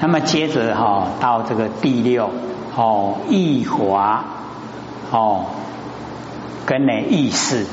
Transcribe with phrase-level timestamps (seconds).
[0.00, 2.30] 那么接着哈到这个第六
[2.76, 4.24] 哦，易华
[5.10, 5.46] 哦，
[6.64, 7.66] 跟呢意识。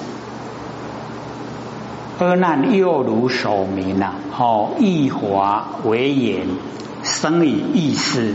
[2.17, 6.47] 阿难又如守名呐，哦，易华为言，
[7.03, 8.33] 生以意识。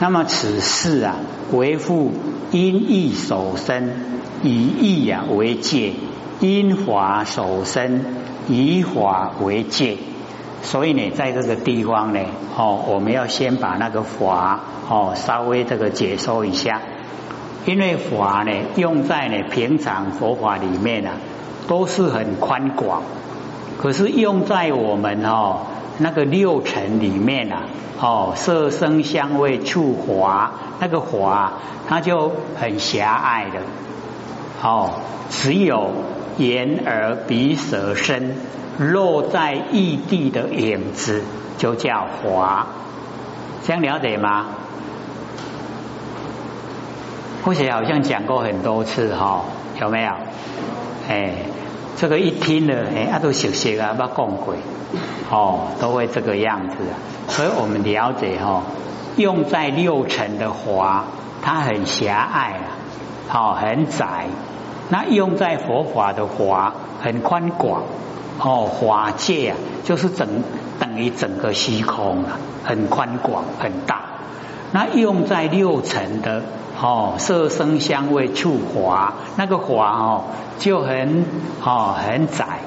[0.00, 1.16] 那么此事啊，
[1.52, 2.12] 为复
[2.50, 3.94] 因意守身，
[4.42, 5.92] 以意啊为戒；
[6.40, 8.04] 因法守身，
[8.48, 9.98] 以法为戒。
[10.64, 12.20] 所以呢，在这个地方呢，
[12.56, 16.80] 哦，我们要先把那个法哦稍微这个解说一下，
[17.64, 21.12] 因为法呢用在呢平常佛法里面啊。
[21.66, 23.00] 都是很宽广，
[23.78, 25.60] 可是用在我们哦
[25.96, 27.62] 那个六尘里面啊，
[27.98, 31.54] 哦色声香味触法那个法，
[31.88, 33.60] 它就很狭隘的，
[34.62, 34.90] 哦
[35.30, 35.90] 只有
[36.38, 38.36] 眼耳鼻舌身
[38.78, 41.22] 落在异地的影子，
[41.58, 42.66] 就叫华，
[43.62, 44.46] 这样了解吗？
[47.44, 49.44] 或许好像讲过很多次哈，
[49.80, 50.12] 有没有？
[51.08, 51.34] 哎。
[51.96, 54.56] 这个一听呢，哎，阿都熟悉啊，不讲鬼，
[55.30, 56.98] 哦，都会这个样子啊。
[57.28, 58.64] 所以我们了解哈，
[59.16, 61.04] 用在六尘的华，
[61.40, 62.66] 它很狭隘啊，
[63.28, 64.24] 好，很窄；
[64.88, 67.82] 那用在佛法的华，很宽广，
[68.38, 70.28] 哦，华界啊，就是整
[70.78, 74.00] 等于整个虚空啊，很宽广很大。
[74.72, 76.42] 那用在六尘的。
[76.82, 80.24] 哦，色声香味触法，那个法哦
[80.58, 81.24] 就很
[81.64, 82.58] 哦很窄，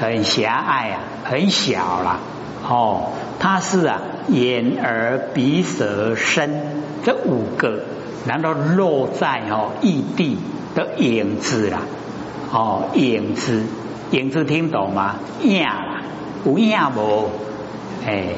[0.00, 2.20] 很狭隘啊，很小啦。
[2.66, 3.08] 哦，
[3.40, 3.98] 它是啊
[4.28, 6.62] 眼耳鼻舌身
[7.04, 7.80] 这五个，
[8.28, 10.36] 难道落在哦异地
[10.74, 11.80] 的影子啦？
[12.52, 13.64] 哦，影子，
[14.10, 15.16] 影子听懂吗？
[15.42, 16.02] 影啦，
[16.44, 17.30] 有影无？
[18.06, 18.34] 哎，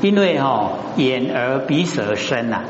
[0.00, 2.62] 因为哦眼耳鼻舌身呐。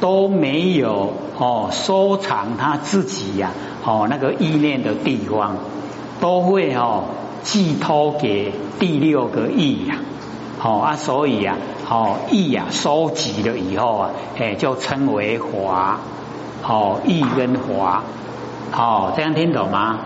[0.00, 3.50] 都没有哦，收藏他自己呀，
[3.84, 5.58] 哦那个意念的地方，
[6.22, 7.04] 都会哦
[7.42, 9.96] 寄托给第六个意呀，
[10.64, 16.00] 哦啊，所以呀，哦意呀收集了以后啊，哎就称为华，
[16.62, 18.02] 哦意跟华，
[18.72, 19.98] 哦这样听懂吗？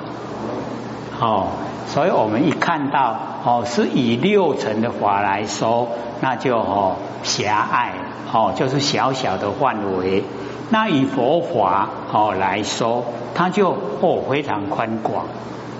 [1.20, 1.46] 哦，
[1.86, 5.88] 所以我们一看到哦是以六层的法来说，
[6.20, 7.92] 那就哦狭隘。
[8.32, 10.24] 哦，就是小小的范围。
[10.70, 15.26] 那以佛法哦来说，它就哦非常宽广。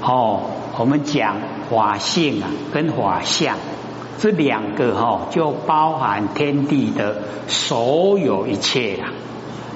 [0.01, 0.41] 哦，
[0.79, 1.37] 我们讲
[1.69, 3.57] 法性啊，跟法相
[4.19, 7.17] 这两个哈，就包含天地的
[7.49, 9.09] 所有一切啦。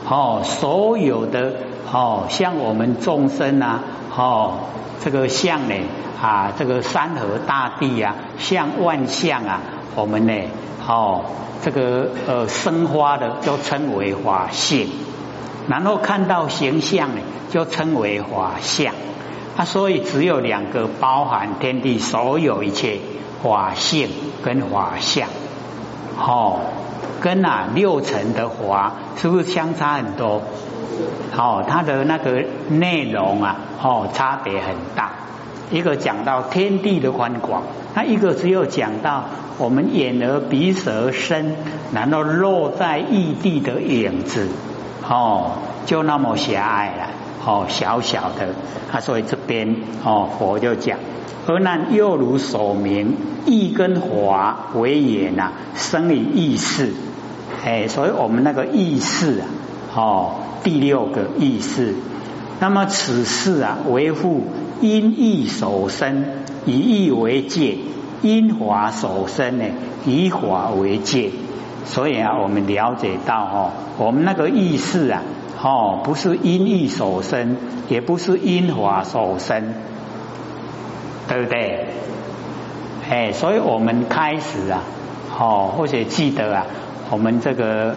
[0.09, 1.53] 哦，所有的
[1.93, 3.83] 哦，像我们众生啊，
[4.17, 4.55] 哦，
[5.01, 5.75] 这个像呢
[6.21, 9.61] 啊，这个山河大地啊，像万象啊，
[9.95, 10.33] 我们呢。
[10.87, 11.23] 哦，
[11.63, 14.89] 这个呃生花的就称为法性，
[15.69, 17.21] 然后看到形象呢，
[17.51, 18.95] 就称为法相。
[19.59, 23.01] 啊，所以只有两个包含天地所有一切
[23.43, 24.09] 法性
[24.43, 25.29] 跟法相。
[26.19, 26.61] 哦，
[27.21, 30.43] 跟啊六层的华是不是相差很多？
[31.37, 35.13] 哦，它的那个内容啊，哦差别很大。
[35.71, 37.63] 一个讲到天地的宽广，
[37.95, 39.25] 那一个只有讲到
[39.59, 41.55] 我们眼耳鼻舌身，
[41.93, 44.49] 难道落在异地的影子？
[45.07, 45.53] 哦，
[45.87, 47.11] 就那么狭隘了，
[47.45, 48.49] 哦，小小的。
[48.91, 50.99] 他所以这边哦，佛就讲，
[51.47, 53.15] 而难又如所明，
[53.45, 56.95] 意跟华为眼呐，生于意识。
[57.69, 59.47] 哎，所以我们那个意识啊，
[59.95, 60.35] 哦，
[60.65, 61.95] 第六个意识。
[62.61, 64.47] 那么此事啊，为复。
[64.81, 67.79] 因意守身，以意为戒；
[68.23, 69.65] 因法守身呢，
[70.07, 71.31] 以法为戒。
[71.85, 75.23] 所以啊，我们了解到哦，我们那个意识啊，
[75.61, 77.57] 哦，不是因意守身，
[77.89, 79.75] 也不是因法守身，
[81.29, 81.89] 对不对？
[83.11, 84.83] 哎，所以我们开始啊，
[85.37, 86.67] 哦，或者记得啊，
[87.11, 87.97] 我们这个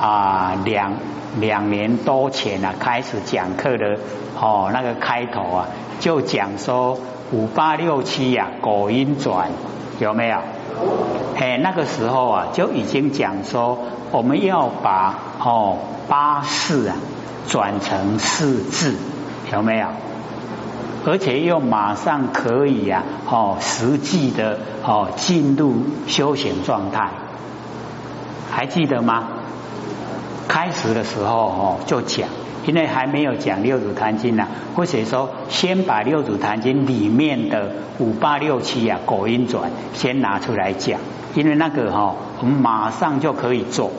[0.00, 0.92] 啊两
[1.38, 3.96] 两年多前啊，开始讲课的
[4.40, 5.66] 哦，那个开头啊。
[6.00, 6.98] 就讲说
[7.30, 9.50] 五八六七呀，果音转
[9.98, 10.38] 有没有？
[11.38, 13.78] 哎，那个时候啊，就已经讲说
[14.10, 15.14] 我们要把
[15.44, 15.76] 哦
[16.08, 16.96] 八四啊
[17.46, 18.96] 转成四字，
[19.52, 19.88] 有没有？
[21.06, 25.74] 而且又马上可以啊哦实际的哦进入
[26.06, 27.10] 修行状态，
[28.50, 29.24] 还记得吗？
[30.48, 32.28] 开始的时候哦就讲
[32.66, 40.98] 因为还没有讲六祖坛经呢，或者说先把六祖坛经里面的五八六七啊果音转先拿出来讲，
[41.34, 43.92] 因为那个哈我们马上就可以做，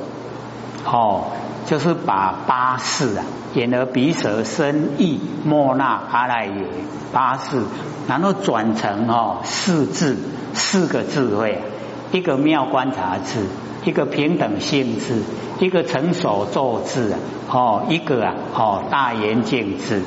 [0.86, 1.32] 哦，
[1.66, 6.66] 就是把八四啊眼耳鼻舌身意莫那阿赖耶
[7.14, 7.64] 八四，
[8.08, 10.18] 然后转成哦四字
[10.54, 11.62] 四个智慧，
[12.12, 13.46] 一个妙观察智。
[13.84, 15.24] 一个平等性质，
[15.60, 17.18] 一个成手作智啊，
[17.50, 20.04] 哦，一个啊，哦，大圆镜智，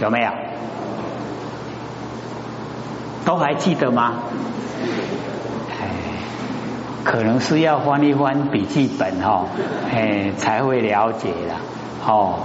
[0.00, 0.30] 有没有？
[3.26, 4.14] 都还记得吗？
[5.78, 5.90] 哎，
[7.04, 9.44] 可能是要翻一翻笔记本哈，
[9.92, 11.56] 哎，才会了解了，
[12.06, 12.38] 哦，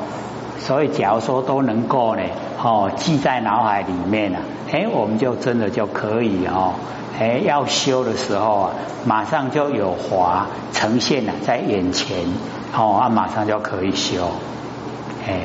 [0.59, 2.23] 所以假如说都能够呢，
[2.63, 4.39] 哦，记在脑海里面了，
[4.71, 6.75] 哎，我们就真的就可以哦。
[7.19, 8.71] 哎，要修的时候啊，
[9.05, 12.25] 马上就有华呈现了在眼前，
[12.73, 14.31] 哦，啊，马上就可以修。
[15.27, 15.41] 哎，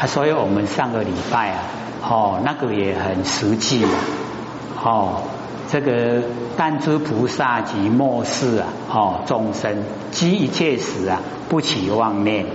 [0.00, 1.62] 啊，所以我们上个礼拜啊，
[2.02, 3.90] 哦，那个也很实际啊，
[4.82, 5.22] 哦，
[5.70, 6.24] 这个
[6.56, 12.46] 但知菩萨及末世啊，哦，众生即一切时啊，不起妄念，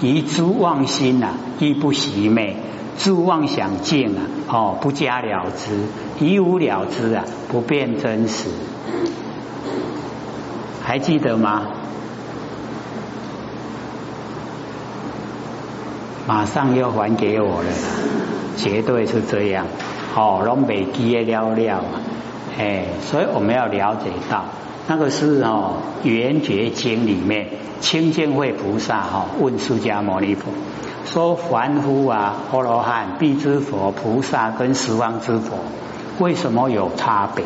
[0.00, 2.56] 以诸妄心啊，亦不习昧。
[3.02, 8.50] 诸妄想境啊，哦，不加了之，一无了之啊，不变真实，
[10.82, 11.62] 还记得吗？
[16.26, 17.68] 马上又还给我了，
[18.58, 19.66] 绝对是这样，
[20.14, 21.82] 哦，龙北基也了了，
[22.58, 24.44] 哎，所以我们要了解到，
[24.90, 27.46] 那个是哦，圆觉经里面
[27.80, 30.50] 清净慧菩萨哈问释迦牟尼佛。
[31.04, 35.58] 说凡夫啊，阿罗汉、必之佛、菩萨跟十方之佛，
[36.18, 37.44] 为什么有差别？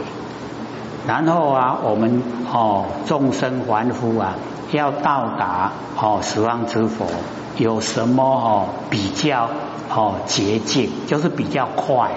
[1.06, 4.36] 然后啊，我们哦众生凡夫啊，
[4.72, 7.04] 要到达哦十方之佛，
[7.58, 9.50] 有什么哦比较
[9.94, 10.88] 哦捷径？
[11.06, 12.10] 就是比较快，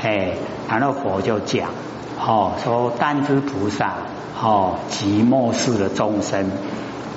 [0.00, 0.34] 哎，
[0.68, 1.70] 然后佛就讲
[2.24, 3.94] 哦说，但知菩萨
[4.44, 6.50] 哦即末世的众生，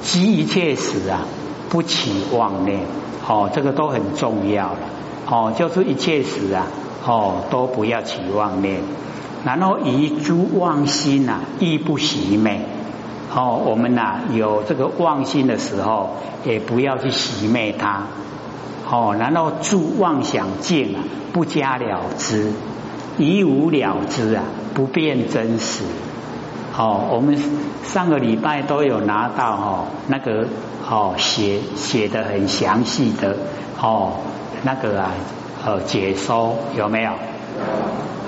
[0.01, 1.25] 即一切时啊，
[1.69, 2.79] 不起妄念。
[3.27, 4.79] 哦，这个都很重要了。
[5.29, 6.67] 哦，就是一切时啊，
[7.05, 8.79] 哦，都不要起妄念，
[9.43, 12.61] 然后以诸妄心呐，亦不喜昧。
[13.35, 16.11] 哦，我们呐有这个妄心的时候，
[16.45, 18.03] 也不要去喜昧它。
[18.89, 21.03] 哦，然后诸妄想境啊，
[21.33, 22.53] 不加了之，
[23.17, 25.83] 一无了之啊，不变真实。
[26.77, 27.35] 哦，我们
[27.83, 30.45] 上个礼拜都有拿到哦，那个
[30.87, 33.35] 哦写写的很详细的
[33.81, 34.13] 哦，
[34.61, 35.09] 那个啊
[35.65, 37.13] 呃解说有没有？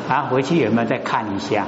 [0.10, 1.68] 啊，回去有没有再看一下？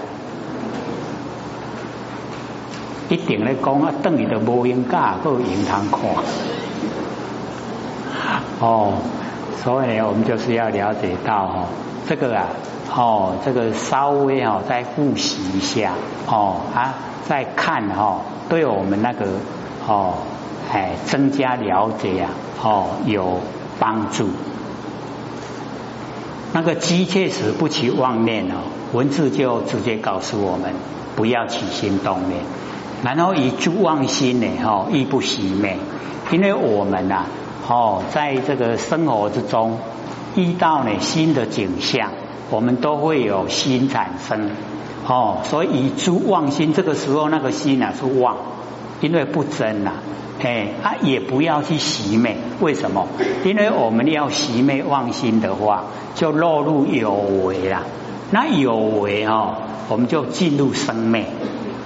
[3.09, 5.99] 一定咧讲啊，等于都无用假，够银行看。
[8.59, 8.93] 哦，
[9.63, 11.65] 所以呢我们就是要了解到哦，
[12.07, 12.47] 这个啊。
[12.93, 15.93] 哦，这个稍微哦再复习一下
[16.27, 16.93] 哦啊，
[17.25, 19.27] 再看哈，对我们那个
[19.87, 20.15] 哦
[20.69, 22.27] 哎增加了解呀
[22.61, 23.39] 哦有
[23.79, 24.27] 帮助。
[26.51, 28.55] 那个机切时不起妄念哦，
[28.91, 30.73] 文字就直接告诉我们
[31.15, 32.41] 不要起心动念，
[33.03, 35.77] 然后以诸妄心呢哈亦不熄灭，
[36.29, 37.23] 因为我们呐
[37.69, 39.79] 哦在这个生活之中
[40.35, 42.11] 遇到呢新的景象。
[42.51, 44.49] 我们都会有心产生，
[45.07, 48.35] 哦，所以以诸妄心，这个时候那个心呢是妄，
[48.99, 49.93] 因为不真呐，
[50.43, 53.07] 哎，啊也不要去习昧，为什么？
[53.45, 57.83] 因为我们要习昧妄心的话，就落入有为啦。
[58.31, 59.55] 那有为哦，
[59.87, 61.27] 我们就进入生昧，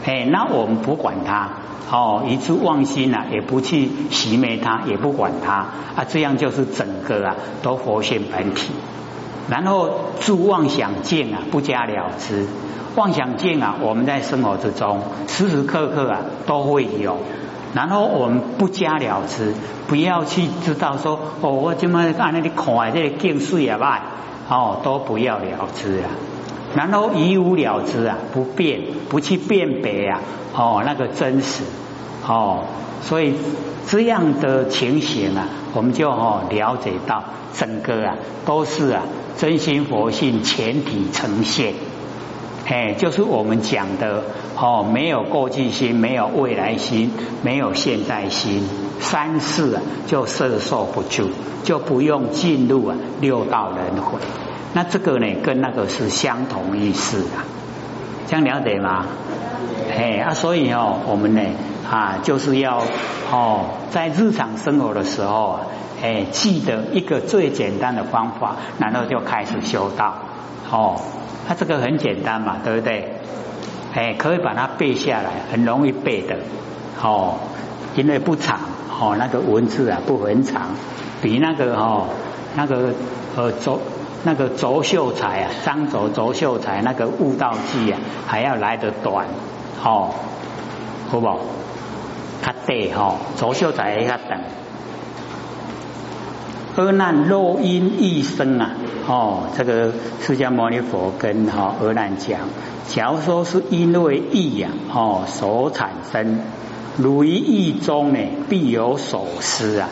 [0.03, 1.49] 哎，那我们不管它，
[1.91, 5.53] 哦，一诸妄心呐，也不去习昧它，也不管它，
[5.95, 8.71] 啊，这样就是整个啊都活现本体。
[9.49, 12.45] 然后住妄想见啊，不加了之。
[12.95, 17.17] 妄想见啊，我们在生活之中时时刻刻啊都会有。
[17.73, 19.53] 然后我们不加了之，
[19.87, 24.01] 不要去知道说哦，我怎么按那里看这个见水啊吧，
[24.49, 26.07] 哦，都不要了之啊。
[26.73, 30.21] 然后一无了之啊，不变，不去辨别啊，
[30.55, 31.63] 哦，那个真实
[32.27, 32.63] 哦，
[33.01, 33.35] 所以
[33.87, 38.15] 这样的情形啊，我们就哦了解到整个啊
[38.45, 39.03] 都是啊。
[39.37, 41.73] 真心佛性全体呈现，
[42.67, 44.23] 哎，就是我们讲的
[44.55, 47.11] 哦，没有过去心，没有未来心，
[47.43, 48.63] 没有现在心，
[49.01, 51.31] 三世啊就摄受不住，
[51.65, 54.19] 就不用进入啊六道轮回。
[54.71, 57.31] 那这个呢，跟那个是相同意思的，
[58.27, 59.05] 这样了解吗？
[59.97, 61.41] 哎啊，所以哦，我们呢
[61.89, 62.81] 啊，就是要
[63.31, 65.61] 哦，在日常生活的时候啊，
[66.03, 70.15] 哎，记得一个最简单的方法，然后就开始修道
[70.69, 70.99] 哦。
[71.47, 73.13] 它这个很简单嘛，对不对？
[73.93, 76.37] 哎，可以把它背下来，很容易背的
[77.01, 77.35] 哦，
[77.95, 78.59] 因为不长
[78.99, 80.71] 哦，那个文字啊不很长，
[81.21, 82.07] 比那个哦
[82.55, 82.93] 那个
[83.35, 83.79] 呃走。
[84.27, 89.27] 那个卓秀才啊，张卓卓秀才那个悟道记啊，还要来得短，
[89.83, 90.09] 哦，
[91.09, 91.27] 好不？
[92.41, 94.39] 他对吼，卓秀才要等。
[96.75, 98.71] 阿难若因一生啊，
[99.07, 102.39] 哦，这个释迦牟尼佛跟哈阿难讲，
[102.87, 106.39] 假如说是因为意呀，哦所产生，
[106.97, 109.89] 如于意中呢，必有所思啊，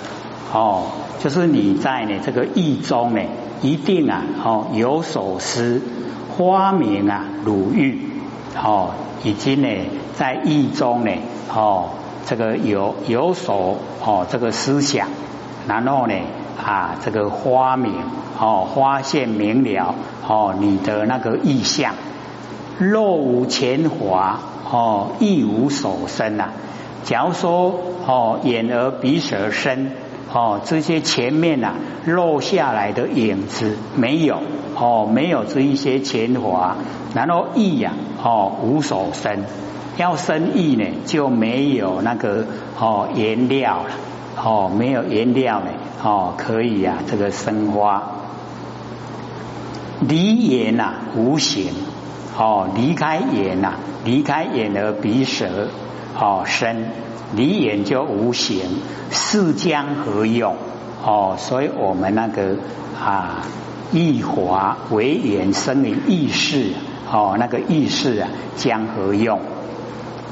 [0.53, 0.83] 哦，
[1.19, 3.21] 就是你在呢这个意中呢。
[3.61, 5.81] 一定啊，哦，有所思，
[6.35, 7.97] 花名啊，如玉，
[8.55, 8.91] 哦，
[9.23, 9.67] 已经呢，
[10.15, 11.11] 在意中呢，
[11.53, 11.89] 哦，
[12.25, 15.07] 这个有有所哦，这个思想，
[15.67, 16.13] 然后呢，
[16.63, 17.93] 啊，这个花明，
[18.39, 19.95] 哦，发现明了，
[20.27, 21.93] 哦，你的那个意象，
[22.77, 24.39] 若无前华，
[24.71, 26.49] 哦，亦无所生啊。
[27.03, 30.02] 假如说，哦，眼耳鼻舌身。
[30.33, 31.75] 哦，这些前面呐
[32.05, 34.41] 落下来的影子没有
[34.75, 36.75] 哦，没有这一些前华，
[37.13, 39.43] 然后意呀哦无所生，
[39.97, 42.47] 要生意呢就没有那个
[42.79, 43.91] 哦颜料了
[44.43, 45.67] 哦，没有颜料呢
[46.03, 48.01] 哦可以呀这个生花，
[50.01, 51.71] 离眼呐无形
[52.35, 55.67] 哦，离开眼呐，离开眼而鼻舌。
[56.19, 56.87] 哦身。
[57.35, 58.61] 离眼就无形，
[59.09, 60.55] 是将何用？
[61.03, 62.57] 哦，所以我们那个
[63.03, 63.41] 啊，
[63.91, 66.73] 意华为眼生于意识，
[67.11, 69.39] 哦，那个意识啊，将何用？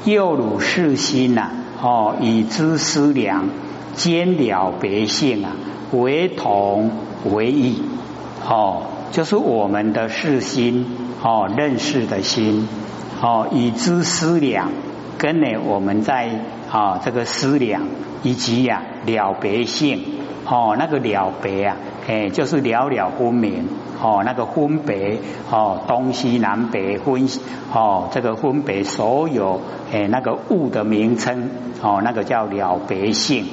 [0.04, 1.50] 又如世心呐，
[1.82, 3.48] 哦，以知思量，
[3.96, 5.50] 兼了别性啊，
[5.90, 6.92] 为同
[7.32, 7.82] 为异，
[8.48, 10.86] 哦，就是我们的世心，
[11.20, 12.68] 哦，认识的心，
[13.20, 14.70] 哦，以知思量，
[15.22, 16.28] 跟呢，我们在。
[16.72, 17.82] 啊，这个思量
[18.22, 20.02] 以及呀了别性，
[20.46, 21.76] 哦，那个了别啊，
[22.08, 23.68] 哎，就是了了分明，
[24.02, 25.18] 哦，那个分别，
[25.50, 27.28] 哦，东西南北分，
[27.74, 29.60] 哦，这个分别所有，
[29.92, 31.50] 哎，那个物的名称，
[31.82, 33.44] 哦，那个叫了别性。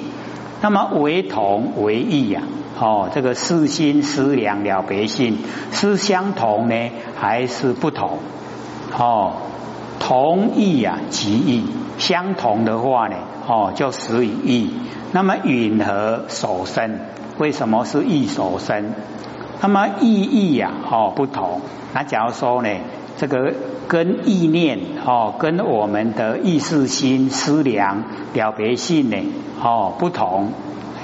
[0.61, 2.43] 那么为同为异呀，
[2.79, 5.39] 哦，这个思心思量了别性
[5.73, 8.19] 是相同呢，还是不同？
[8.97, 9.33] 哦，
[10.09, 11.63] 同意呀，即异。
[11.99, 14.71] 相同的话呢，哦，就始于意。
[15.11, 16.97] 那么允和所生，
[17.37, 18.95] 为什么是意所生？
[19.61, 21.61] 那么意义呀，哦，不同。
[21.93, 22.69] 那假如说呢，
[23.17, 23.53] 这个
[23.87, 29.17] 跟意念，哦，跟我们的意识心思量了别性呢，
[29.61, 30.53] 哦，不同，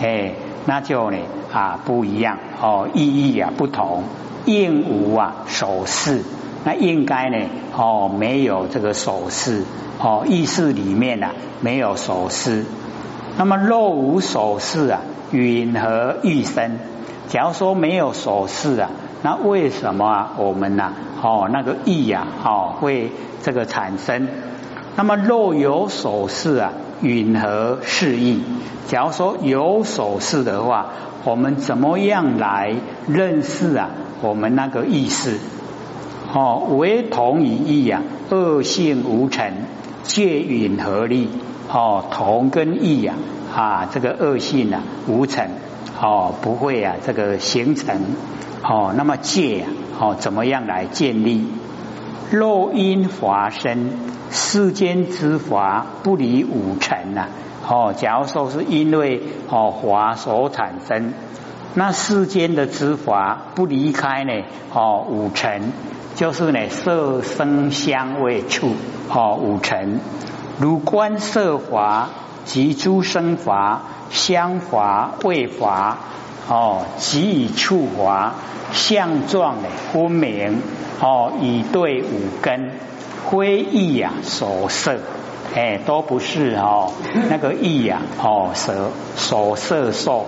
[0.02, 0.34] 哎，
[0.66, 1.18] 那就呢
[1.54, 4.02] 啊不一样，哦，意义啊不同，
[4.46, 6.24] 应无啊所事，
[6.66, 7.38] 那应该呢，
[7.78, 9.64] 哦，没有这个所事。
[9.98, 11.30] 哦，意识里面呐
[11.62, 12.66] 没有所思，
[13.38, 15.00] 那么若无所思啊，
[15.32, 16.80] 允何欲生？
[17.30, 18.90] 假如说没有所思啊，
[19.24, 20.92] 那为什么啊我们呐
[21.22, 24.28] 哦那个意呀哦会这个产生？
[24.98, 28.44] 那么若有所思啊，允何是意？
[28.90, 30.88] 假如说有所思的话，
[31.24, 32.76] 我们怎么样来
[33.08, 33.92] 认识啊
[34.22, 35.40] 我们那个意识？
[36.36, 39.52] 哦，唯同于意呀，恶性无成。
[40.04, 41.30] 借允合力，
[41.68, 43.16] 哦，同跟异呀，
[43.56, 45.50] 啊，这个恶性啊无成，
[46.00, 48.00] 哦，不会啊，这个形成，
[48.62, 49.68] 哦，那么借啊，
[50.00, 51.48] 哦，怎么样来建立？
[52.30, 53.94] 若因华生，
[54.30, 57.30] 世间之法不离五尘呐，
[57.68, 61.14] 哦，假如说是因为哦华所产生，
[61.74, 65.74] 那世间的之法不离开呢，哦五尘。
[66.16, 68.72] 就是呢，色声香味触，
[69.10, 70.00] 哦，五尘，
[70.58, 72.08] 如观色法
[72.46, 73.82] 及诸生法、
[74.12, 75.98] 香法、味法，
[76.48, 78.36] 哦，及以触法
[78.72, 80.62] 相状的分明，
[81.02, 82.72] 哦，以对五根，
[83.30, 84.98] 非意呀所摄，
[85.54, 86.94] 哎，都不是哦，
[87.30, 88.74] 那个意呀，哦，所
[89.18, 90.28] 所摄受，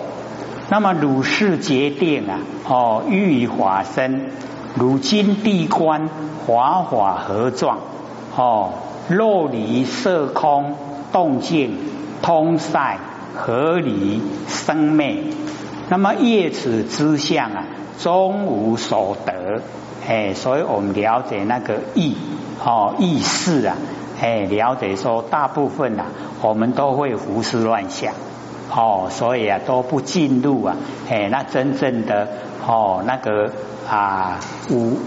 [0.69, 4.31] 那么如是决定啊，哦，欲以法身。
[4.75, 6.09] 如今地观
[6.45, 7.79] 华华合状，
[8.35, 8.73] 哦，
[9.09, 10.75] 若离色空
[11.11, 11.77] 动静
[12.21, 12.97] 通塞
[13.35, 15.23] 合离生灭，
[15.89, 17.63] 那么业此之相啊，
[17.99, 19.61] 终无所得。
[20.07, 22.15] 哎，所以我们了解那个意，
[22.63, 23.75] 哦，意识啊，
[24.21, 26.05] 哎，了解说大部分呐，
[26.41, 28.13] 我们都会胡思乱想，
[28.69, 30.75] 哦，所以啊都不进入啊，
[31.09, 32.27] 哎，那真正的
[32.67, 33.51] 哦那个
[33.89, 34.97] 啊五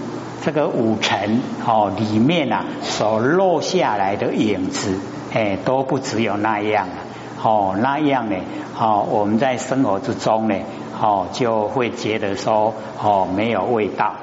[0.42, 4.98] 这个五尘哦里面啊所落下来的影子，
[5.34, 6.96] 哎，都不只有那样啊，
[7.42, 8.36] 哦那样呢，
[8.78, 10.54] 哦我们在生活之中呢，
[11.00, 14.14] 哦就会觉得说哦没有味道。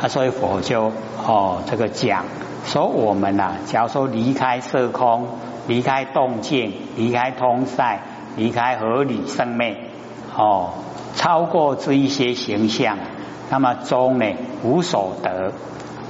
[0.00, 0.92] 啊，所以佛就
[1.26, 2.24] 哦这个讲
[2.66, 5.26] 说我们呐，假如说离开色空，
[5.66, 8.00] 离开动静，离开通塞，
[8.36, 9.76] 离开合理生灭，
[10.36, 10.70] 哦，
[11.14, 12.98] 超过这一些形象，
[13.50, 14.26] 那么中呢
[14.62, 15.52] 无所得，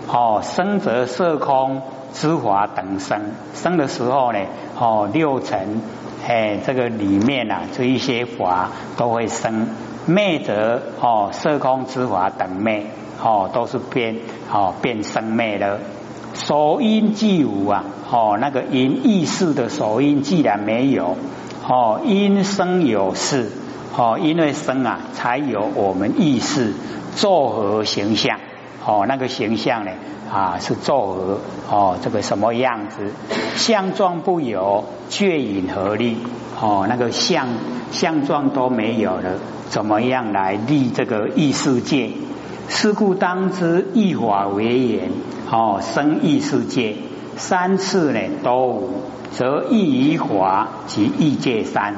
[0.09, 1.83] 哦，生则色空
[2.13, 4.39] 之华等生，生的时候呢，
[4.79, 5.83] 哦六尘，
[6.27, 9.69] 哎这个里面啊这一些法都会生，
[10.07, 12.87] 灭则哦色空之华等灭。
[13.19, 14.19] 哦，都是变
[14.53, 15.79] 哦变生灭了。
[16.37, 21.17] 所因既无啊，哦那个因意识的所因既然没有，
[21.67, 23.51] 哦因生有事，
[23.97, 26.75] 哦因为生啊才有我们意识
[27.17, 28.39] 作何形象，
[28.85, 29.91] 哦那个形象呢
[30.31, 31.41] 啊是作何
[31.71, 33.13] 哦这个什么样子？
[33.57, 36.19] 相状不有，却引合力？
[36.61, 37.49] 哦那个相
[37.91, 39.39] 相状都没有了，
[39.71, 42.11] 怎么样来立这个异世界？
[42.69, 45.11] 是故当知一法为言，
[45.49, 46.97] 哦，生异世界
[47.37, 48.91] 三次呢都无，
[49.31, 51.95] 则异于法及异界三，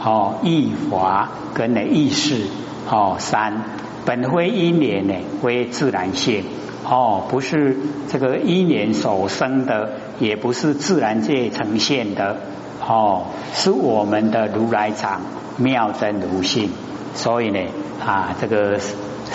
[0.00, 2.46] 哦，异法跟呢异事，
[2.88, 3.64] 哦三。
[4.04, 6.44] 本非因缘呢，非自然性，
[6.88, 7.76] 哦，不是
[8.08, 9.90] 这个因缘所生的，
[10.20, 12.36] 也不是自然界呈现的，
[12.86, 15.22] 哦，是我们的如来藏
[15.56, 16.70] 妙真如性，
[17.14, 17.58] 所以呢，
[18.04, 18.78] 啊，这个。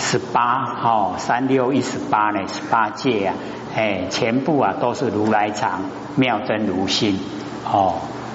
[0.00, 3.34] 十八哦，三六一十八呢，十八界啊，
[3.74, 5.82] 哎，全部啊都是如来藏
[6.16, 7.18] 妙真如心
[7.64, 7.94] 哦。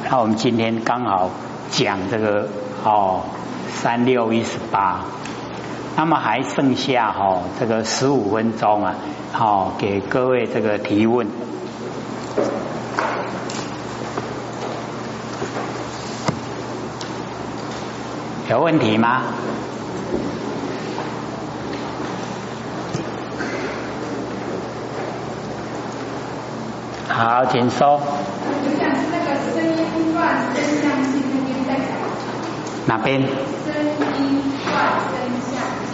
[0.10, 1.30] 那我们今天刚好
[1.70, 2.48] 讲这个
[2.84, 3.22] 哦，
[3.68, 5.02] 三六一十八，
[5.96, 8.96] 那么还剩下哈这个十五分钟啊，
[9.32, 11.28] 好给各位这个提问，
[18.50, 19.24] 有问题吗？
[27.16, 28.02] 好，请说。
[28.02, 30.18] 那个声音断
[30.52, 31.88] 声相性那边在讲。
[32.88, 33.22] 哪边？
[33.22, 33.30] 声
[34.18, 34.74] 音断
[35.14, 35.14] 声
[35.46, 35.54] 相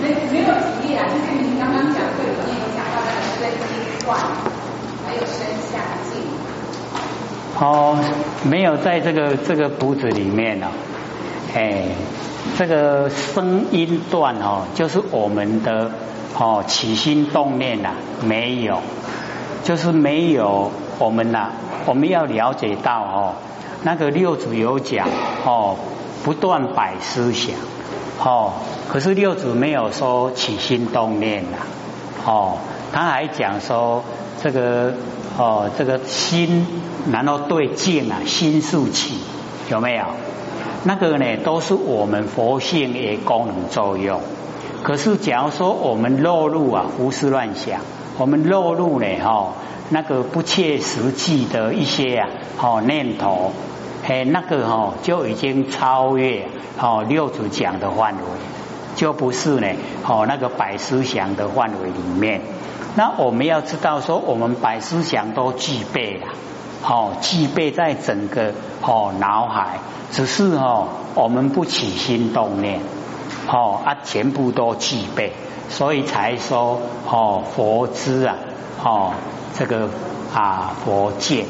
[0.00, 1.02] 没没有举例啊？
[1.08, 4.08] 就是您刚刚讲课里面有讲到那个声音断，
[5.04, 5.34] 还有声
[5.68, 5.74] 相
[6.08, 6.10] 性。
[7.58, 7.98] 哦，
[8.44, 10.68] 没有在这个这个谱子里面呢。
[11.56, 11.88] 哎。
[12.58, 15.90] 这个声音断哦，就是我们的
[16.38, 17.90] 哦起心动念呐，
[18.24, 18.80] 没有，
[19.64, 21.50] 就是没有我们呐，
[21.86, 23.34] 我们要了解到哦，
[23.82, 25.08] 那个六祖有讲
[25.44, 25.76] 哦，
[26.24, 27.54] 不断摆思想
[28.22, 28.52] 哦，
[28.88, 31.56] 可是六祖没有说起心动念呐，
[32.26, 32.58] 哦，
[32.92, 34.04] 他还讲说
[34.42, 34.92] 这个
[35.38, 36.66] 哦，这个心
[37.10, 39.16] 然后对境啊，心速起
[39.70, 40.04] 有没有？
[40.84, 44.20] 那个呢，都是我们佛性的功能作用。
[44.82, 47.80] 可是，假如说我们落入啊胡思乱想，
[48.18, 49.52] 我们落入呢哈
[49.90, 52.28] 那个不切实际的一些啊
[52.60, 53.52] 哦念头，
[54.08, 56.48] 哎那个哈就已经超越
[56.80, 58.22] 哦六祖讲的范围，
[58.96, 59.68] 就不是呢
[60.04, 62.40] 哦那个百思想的范围里面。
[62.96, 66.26] 那我们要知道说，我们百思想都具备了。
[66.84, 69.78] 哦，具备在整个哦脑海，
[70.10, 72.80] 只是哦我们不起心动念，
[73.48, 75.32] 哦啊全部都具备，
[75.70, 78.34] 所以才说哦佛知啊，
[78.82, 79.12] 哦
[79.54, 79.88] 这个
[80.34, 81.46] 啊佛见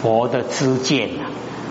[0.00, 1.26] 佛的知见啊，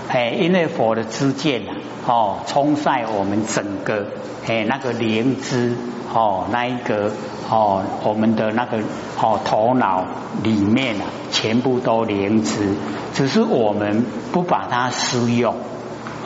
[0.09, 1.71] 哎因为佛的知见啊，
[2.05, 4.05] 哦冲晒我们整个
[4.47, 5.77] 哎那个灵知
[6.13, 7.11] 哦那一个
[7.49, 8.79] 哦我们的那个
[9.21, 10.03] 哦头脑
[10.43, 11.05] 里面啊。
[11.39, 12.75] 全部都灵知，
[13.13, 15.53] 只是我们不把它施用，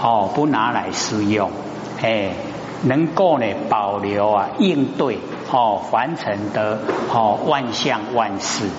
[0.02, 1.52] 哦，不拿来施用，
[2.02, 2.30] 哎，
[2.84, 5.18] 能够呢保留啊应对
[5.52, 6.80] 哦凡尘的
[7.14, 8.70] 哦万象万事，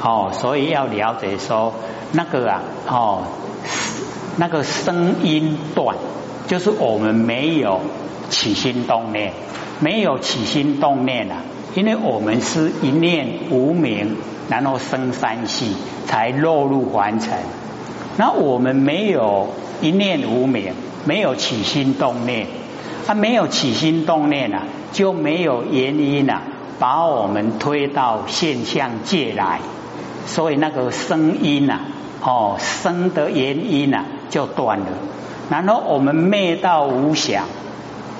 [0.00, 1.74] 哦，所以要了解说
[2.12, 3.22] 那个啊哦
[4.36, 5.96] 那个声音断，
[6.46, 7.80] 就是我们没有
[8.30, 9.32] 起心动念，
[9.80, 11.38] 没有起心动念啊。
[11.76, 14.16] 因为我们是一念无名，
[14.48, 17.34] 然后生三系，才落入凡尘。
[18.16, 19.48] 那我们没有
[19.82, 20.72] 一念无名，
[21.04, 22.46] 没有起心动念，
[23.06, 24.62] 啊没有起心动念啊，
[24.92, 26.40] 就没有原因啊，
[26.78, 29.60] 把我们推到现象界来，
[30.24, 31.80] 所以那个声音呐，
[32.22, 34.86] 哦，生的原因呐就断了。
[35.50, 37.44] 然后我们灭到无想，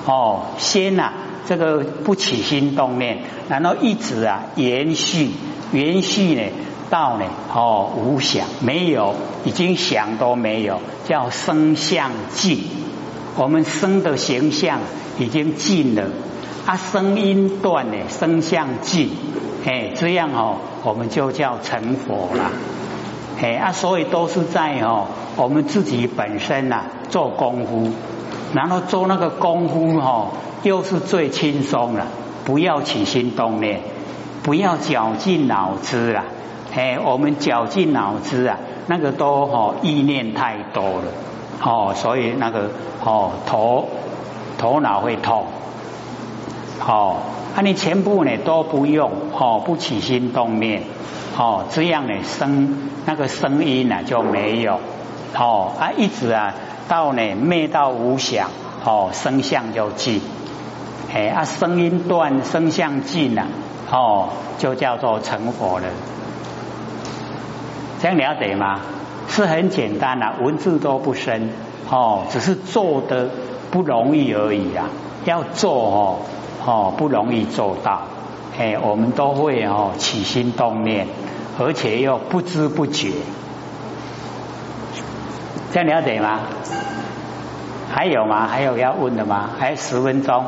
[0.04, 1.10] 哦，先呐
[1.46, 5.30] 这个不起心动念，然后一直啊延续，
[5.72, 6.42] 延续呢
[6.90, 12.64] 到呢哦无想没有，已经想都没有，叫生相尽。
[13.36, 14.80] 我们生的形象
[15.18, 16.04] 已经尽了，
[16.64, 19.10] 啊，声音断呢，声相尽，
[19.66, 22.50] 哎，这样哦，我们就叫成佛了，
[23.42, 27.90] 哎啊，所以都是在哦，我们自己本身呐做功夫，
[28.56, 30.28] 然后做那个功夫哈，
[30.62, 32.06] 又是最轻松了，
[32.46, 33.82] 不要起心动念，
[34.42, 36.24] 不要绞尽脑汁了，
[36.74, 41.04] 哎，我们绞尽脑汁啊，那个都哈意念太多了。
[41.62, 42.70] 哦，所以那个
[43.04, 43.88] 哦头
[44.56, 45.44] 头脑会痛，
[46.80, 47.16] 哦，
[47.54, 50.82] 啊你全部呢都不用哦，不起心动念，
[51.36, 54.80] 哦这样呢声那个声音呢就没有，
[55.34, 56.54] 哦啊一直啊
[56.88, 58.50] 到呢灭到无想，
[58.84, 60.20] 哦声相就尽，
[61.12, 63.46] 哎啊声音断声相尽了，
[63.90, 65.86] 哦就叫做成佛了，
[68.00, 68.80] 这样了解吗？
[69.28, 71.50] 是很简单的，文字都不深
[71.90, 73.28] 哦，只是做的
[73.70, 74.86] 不容易而已啊。
[75.24, 76.18] 要做哦
[76.64, 78.02] 哦不容易做到，
[78.56, 81.08] 哎，我们都会哦起心动念，
[81.58, 83.10] 而且又不知不觉，
[85.72, 86.40] 这样了解吗？
[87.92, 88.46] 还有吗？
[88.46, 89.50] 还有要问的吗？
[89.58, 90.44] 还有十分钟。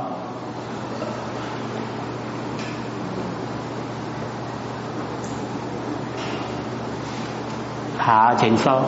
[7.99, 8.83] 好，请说。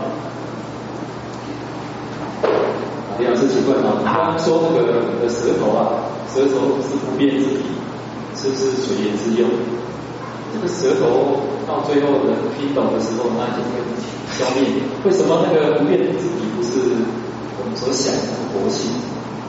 [3.18, 5.92] 李老师，请问啊，刚刚说那个你的舌头啊，
[6.32, 7.66] 舌头是不变之体，
[8.34, 9.50] 是不是随缘之用？
[10.52, 13.80] 这个舌头到最后能听懂的时候，那就会
[14.30, 14.82] 消灭。
[15.04, 16.70] 为什么那个不变之体不是
[17.58, 18.20] 我们所想的
[18.52, 18.90] 活性？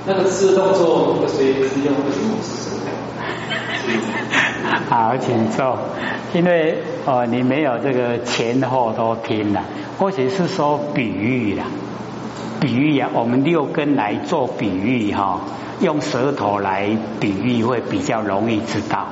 [0.05, 2.89] 那个字动作，那个随缘之用，为什么不是舌头？
[4.89, 5.77] 好，请坐。
[6.33, 9.63] 因为哦，你没有这个前后都听了，
[9.99, 11.65] 或许是说比喻啦，
[12.59, 15.41] 比喻呀，我们六根来做比喻哈，
[15.81, 19.07] 用舌头来比喻会比较容易知道。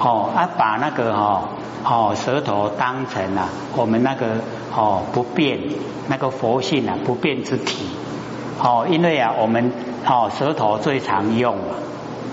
[0.00, 1.42] 哦，啊，把那个哈，
[1.84, 4.26] 哦，舌头当成啊，我们那个
[4.74, 5.60] 哦不变
[6.08, 7.86] 那个佛性啊不变之体。
[8.62, 9.72] 哦，因为啊，我们
[10.06, 11.56] 哦舌头最常用，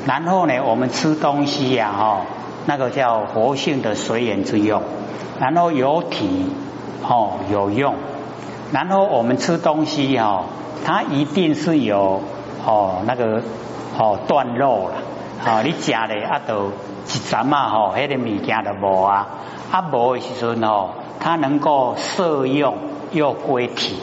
[0.06, 2.21] 然后呢，我们吃东西呀，哈。
[2.69, 4.82] 那个叫佛性的随缘之用，
[5.39, 6.51] 然后有体
[7.01, 7.95] 哦有用，
[8.73, 10.43] 然后我们吃东西哦，
[10.84, 12.21] 它一定是有
[12.65, 13.41] 哦那个
[13.97, 14.95] 哦断肉了，
[15.45, 16.73] 哦你假的啊都
[17.19, 19.27] 阵啊吼，迄个物件都无啊，
[19.71, 22.77] 啊无的时阵哦，它能够摄用
[23.12, 23.97] 又归体。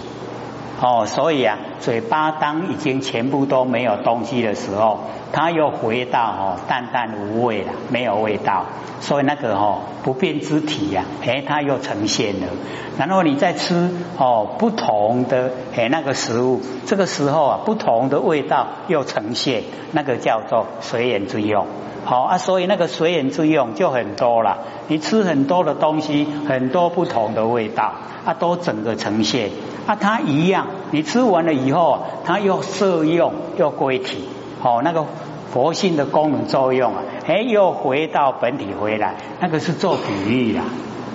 [0.80, 5.00] 哦，所以啊，嘴巴当已经全部都没有东西的时候，
[5.34, 8.64] 它又回到哦淡淡无味了，没有味道。
[9.00, 12.46] 所以那个哦不变之体呀，哎，它又呈现了。
[12.96, 21.66] 然后你再吃哦不同的哎那个食物，这个时候啊不同的味道又呈现，那个叫做随缘之用。
[22.06, 24.58] 好啊，所以那个随缘之用就很多了。
[24.88, 27.92] 你吃很多的东西，很多不同的味道
[28.24, 29.50] 啊，都整个呈现。
[29.86, 34.28] 啊，它一样，你吃完了以后，后它又摄用又归体，
[34.62, 35.04] 哦，那个
[35.52, 40.64] 佛性的功能作用啊，哎，又回到本体回来，那个是做比喻啊，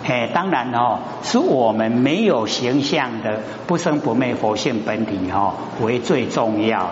[0.05, 6.89] 哎，当然哦，是我们没有形象的不生不灭佛性本体哈为最重要，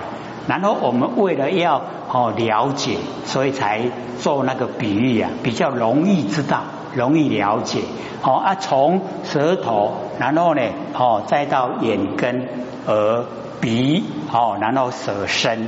[0.47, 3.81] 然后我们为了要哦了解，所以才
[4.19, 6.61] 做那个比喻啊，比较容易知道。
[6.95, 7.81] 容易了解，
[8.21, 10.61] 好啊，从舌头，然后呢，
[10.97, 12.47] 哦，再到眼根、
[12.87, 13.25] 耳、
[13.61, 15.67] 鼻，哦，然后舌身，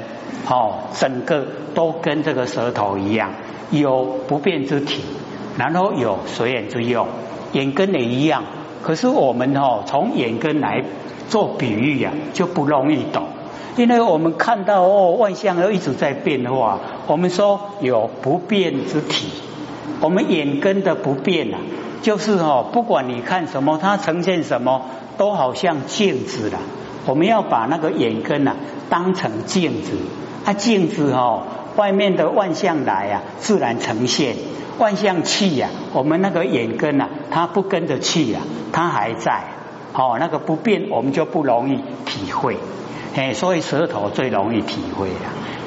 [0.49, 3.31] 哦，整个都跟这个舌头一样，
[3.71, 5.01] 有不变之体，
[5.57, 7.07] 然后有随缘之用，
[7.51, 8.43] 眼根也一样。
[8.81, 10.83] 可是我们哦，从眼根来
[11.27, 13.25] 做比喻呀，就不容易懂，
[13.75, 19.29] 因为我们看到哦，万象都一直在变化，我们说有不变之体。
[19.99, 21.59] 我们眼根的不变啊，
[22.01, 24.83] 就是哦，不管你看什么，它呈现什么，
[25.17, 26.57] 都好像镜子了。
[27.05, 28.55] 我们要把那个眼根啊
[28.89, 29.97] 当成镜子，
[30.45, 31.43] 啊镜子哦，
[31.75, 34.35] 外面的万象来啊，自然呈现
[34.77, 35.69] 万象气呀。
[35.93, 39.43] 我们那个眼根啊，它不跟着气啊，它还在。
[39.91, 42.57] 哦，那个不变，我们就不容易体会。
[43.15, 45.15] 哎，所以舌头最容易体会了。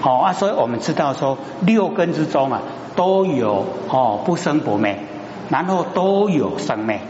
[0.00, 2.62] 好啊，所以我们知道说六根之中啊
[2.94, 4.96] 都有哦不生不灭，
[5.50, 7.00] 然后都有生灭。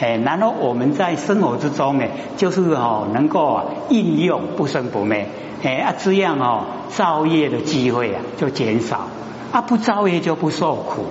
[0.00, 2.04] 哎，然后我们在生活之中呢，
[2.36, 5.26] 就是哦能够啊应用不生不灭。
[5.64, 9.08] 哎啊，这样哦造业的机会啊就减少，
[9.50, 11.06] 啊不造业就不受苦。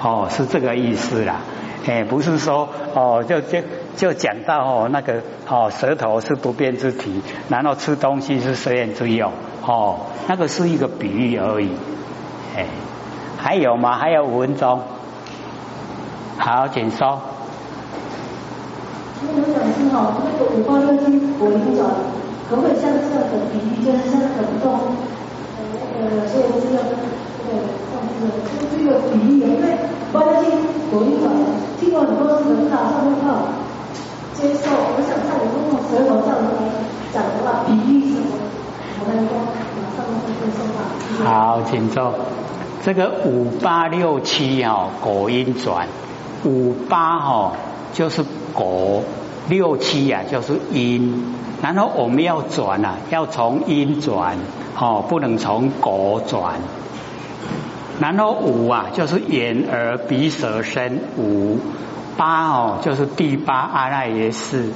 [0.00, 1.40] 哦，是这个意思啦。
[1.84, 3.58] 哎，不是说哦，就就
[3.96, 9.32] 就讲到哦那个哦舌头是不变之体，然后吃东西是随缘之用。
[9.66, 11.70] 哦，那个是一个比喻而已。
[12.56, 12.66] 哎，
[13.36, 13.96] 还有吗？
[13.98, 14.80] 还有五分钟。
[16.38, 17.20] 好，请说
[19.22, 19.32] 说。
[19.34, 21.86] 我想是哈，那个五花六经果灵转，
[22.50, 24.92] 可不可以像这样的比喻，就是像很多
[25.54, 25.62] 呃
[25.96, 26.82] 那个所以这个
[27.38, 27.62] 这个
[27.94, 28.28] 这个
[28.70, 29.78] 这个比喻，因为
[30.12, 30.50] 五花六经
[30.90, 31.30] 果灵转，
[31.80, 33.48] 听过很多人打上面靠
[34.34, 36.50] 接受，我想在我们舌头上来
[37.12, 38.36] 讲的话，比喻什么，
[39.00, 39.30] 我们说
[39.78, 40.78] 马上就接受吧。
[41.24, 42.12] 好，请坐。
[42.84, 45.86] 这个五八六七哈果音转，
[46.44, 47.52] 五八哈
[47.92, 49.02] 就是果，
[49.48, 54.36] 六七呀就是因，然后我们要转啊，要从因转，
[54.78, 56.60] 哦，不能从果转。
[58.00, 61.58] 然后五啊就是眼耳鼻舌身五，
[62.16, 64.70] 八哦就是第八阿赖耶识，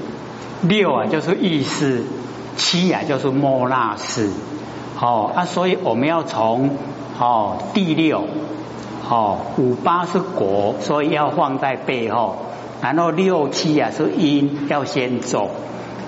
[0.62, 2.04] 六啊就是意识，
[2.56, 4.30] 七啊就是莫那识，
[5.00, 6.70] 哦啊，所以我们要从。
[7.18, 8.24] 哦，第六，
[9.08, 12.36] 哦，五八是果，所以要放在背后，
[12.94, 15.51] 然后六七啊是因，要先走。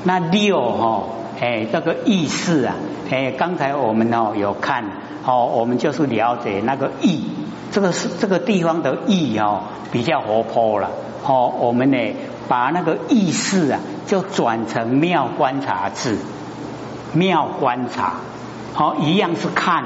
[0.05, 1.05] 那六哈，
[1.41, 2.77] 哎，这个意识啊，
[3.11, 4.85] 哎，刚才我们哦有看，
[5.27, 7.25] 哦，我们就是了解那个意，
[7.73, 10.91] 这个是这个地方的意哦比较活泼了，
[11.25, 11.99] 哦，我们呢
[12.47, 16.17] 把那个意识啊就转成妙观察字，
[17.12, 18.21] 妙观察，
[18.73, 19.85] 好，一样是看。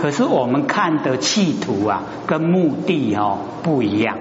[0.00, 4.16] 可是我们看的企图啊，跟目的哦不一样。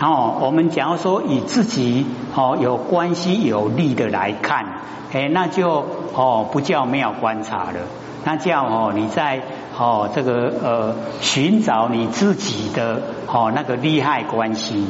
[0.00, 4.64] 哦，我们假如说以自己哦有关系有利的来看，
[5.12, 5.84] 哎，那就
[6.14, 7.80] 哦不叫妙观察了，
[8.24, 9.42] 那叫哦你在
[9.78, 14.86] 哦这个呃寻找你自己的哦那个利害关系。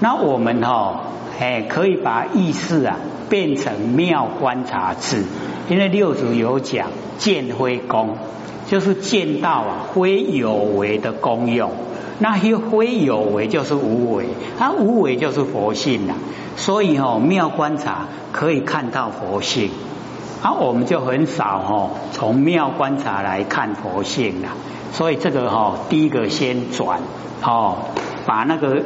[0.00, 1.00] 那我们哦
[1.38, 2.96] 哎可以把意识啊
[3.28, 5.24] 变成妙观察智，
[5.68, 8.16] 因为六祖有讲见非功。
[8.64, 11.72] 就是见到啊，非有为的功用，
[12.18, 14.26] 那些非有为就是无为，
[14.58, 16.14] 啊无为就是佛性呐。
[16.56, 19.70] 所以哦，妙观察可以看到佛性，
[20.42, 24.48] 啊，我们就很少哦，从妙观察来看佛性了。
[24.92, 27.00] 所以这个哈，第一个先转
[27.42, 27.76] 哦，
[28.26, 28.82] 把那个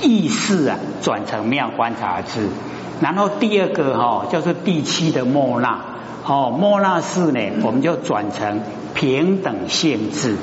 [0.00, 2.48] 意识啊转成妙观察智，
[3.00, 5.80] 然后第二个哈，就是第七的莫那。
[6.24, 8.60] 哦，莫那式呢，我们就转成
[8.94, 10.36] 平等性质。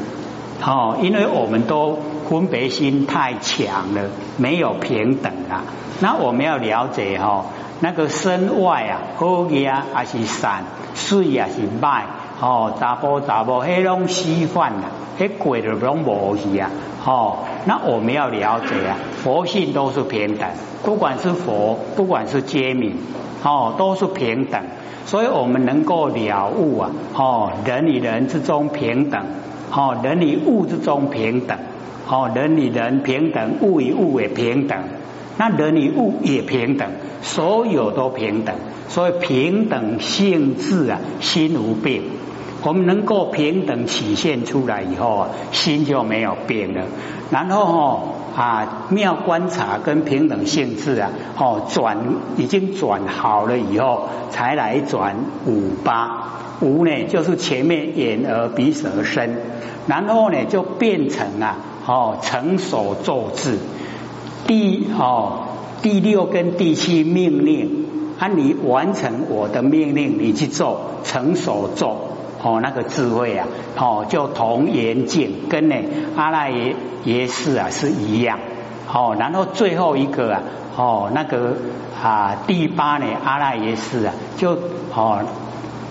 [0.61, 5.63] 哦，因为我们都分别心太强了，没有平等啊。
[5.99, 7.45] 那我们要了解哈，
[7.79, 10.63] 那个身外啊，好呀还是善，
[10.93, 12.01] 水也是歹。
[12.39, 16.69] 哦，查甫查甫，迄种稀饭啊，迄鬼的拢无去啊。
[17.03, 20.47] 哦，那我们要了解啊，佛性都是平等，
[20.83, 22.95] 不管是佛，不管是皆明，
[23.43, 24.61] 哦，都是平等。
[25.05, 29.25] 所以我们能够了悟啊，哦，人与人之中平等，
[29.71, 31.57] 哦，人与物之中平等，
[32.09, 34.77] 哦，人与人平等，物与物也平等，
[35.37, 36.89] 那人与物也平等，
[37.21, 38.55] 所有都平等，
[38.87, 42.01] 所以平等性质啊，心无变。
[42.63, 46.85] 我们能够平等体现出来以后啊，心就没有变了。
[47.29, 48.03] 然后哦
[48.35, 51.97] 啊，妙观察跟平等性质啊，哦转
[52.35, 56.29] 已经转好了以后，才来转五八
[56.61, 59.29] 五呢，就是前面眼耳鼻舌身，
[59.87, 63.59] 然后呢就变成啊哦成手咒字。
[64.47, 65.47] 第哦
[65.81, 67.85] 第六跟第七命令，
[68.17, 71.97] 啊你完成我的命令，你去做成手咒。
[72.39, 75.75] 哦，那个智慧啊，哦，就同严境跟呢
[76.15, 78.39] 阿赖耶耶识啊是一样。
[78.93, 80.41] 哦，然后最后一个啊，
[80.77, 81.55] 哦，那个
[82.01, 84.51] 啊第八呢阿赖耶识啊，就
[84.95, 85.21] 哦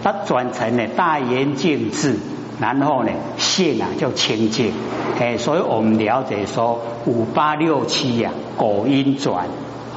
[0.02, 2.16] 它转成呢大圆净智，
[2.60, 4.72] 然后呢性啊就清净。
[5.18, 9.46] 哎，所以我们了解说五八六七呀，果因转。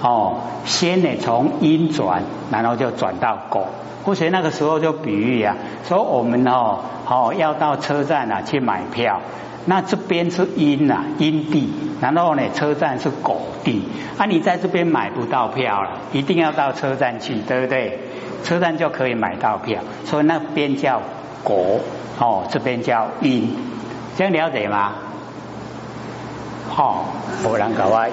[0.02, 3.68] 哦，先呢从因转，然后就转到果。
[4.06, 9.20] 或许那个时候就比喻啊，说我们哦，哦要到车站啊去买票，
[9.70, 13.84] 那这边是阴呐，阴地，然后呢，车站是狗地，
[14.18, 18.00] 啊，你在这边买不到票了，一定要到车站去，对不对？
[18.44, 21.04] 车站就可以买到票，所以那边叫
[21.44, 21.82] 狗，
[22.18, 23.56] 哦，这边叫阴，
[24.18, 24.94] 这样了解吗？
[26.68, 27.06] 好，
[27.44, 28.08] 我人搞我。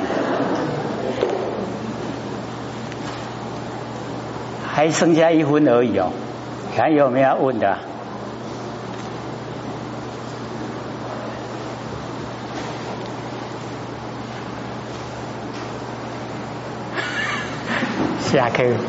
[4.75, 6.11] 还剩下一分而已哦，
[6.77, 7.79] 还有没有问的？
[18.37, 18.87] 下课。